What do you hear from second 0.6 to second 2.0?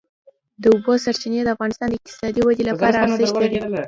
د اوبو سرچینې د افغانستان د